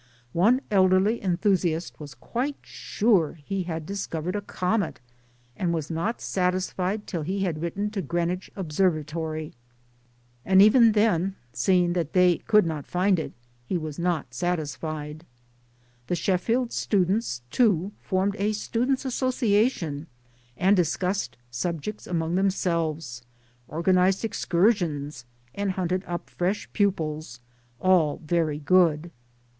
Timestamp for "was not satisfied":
5.75-7.05, 13.77-15.23